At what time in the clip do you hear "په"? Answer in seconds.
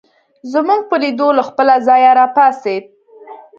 0.89-0.95